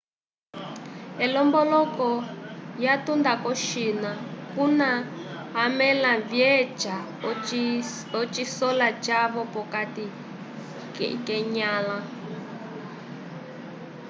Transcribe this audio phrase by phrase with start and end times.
[1.25, 2.07] elomboloko
[2.79, 4.11] lyatunda ko-china
[4.53, 4.89] kuna
[5.63, 6.95] amẽla vyeca
[8.21, 10.05] ocisola cavo p'okati
[11.25, 11.97] k'enyãla